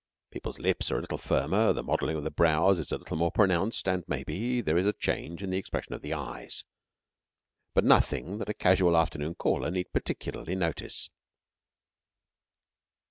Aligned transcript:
People's 0.31 0.57
lips 0.57 0.89
are 0.89 0.97
a 0.97 1.01
little 1.01 1.19
firmer, 1.19 1.73
the 1.73 1.83
modelling 1.83 2.17
of 2.17 2.23
the 2.23 2.31
brows 2.31 2.79
is 2.79 2.91
a 2.91 2.97
little 2.97 3.15
more 3.17 3.29
pronounced, 3.29 3.87
and, 3.87 4.03
maybe, 4.07 4.59
there 4.59 4.75
is 4.75 4.87
a 4.87 4.93
change 4.93 5.43
in 5.43 5.51
the 5.51 5.59
expression 5.59 5.93
of 5.93 6.01
the 6.01 6.11
eyes; 6.11 6.63
but 7.75 7.83
nothing 7.83 8.39
that 8.39 8.49
a 8.49 8.53
casual 8.55 8.97
afternoon 8.97 9.35
caller 9.35 9.69
need 9.69 9.93
particularly 9.93 10.55
notice. 10.55 11.11